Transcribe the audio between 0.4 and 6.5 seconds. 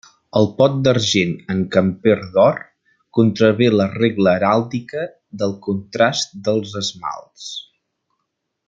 pot d'argent en camper d'or contravé la regla heràldica del contrast